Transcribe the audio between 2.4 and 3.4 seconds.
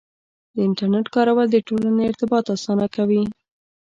اسانه کوي.